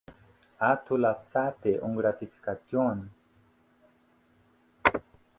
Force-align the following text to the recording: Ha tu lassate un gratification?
Ha 0.61 0.69
tu 0.85 0.95
lassate 1.01 1.73
un 1.89 1.99
gratification? 1.99 3.03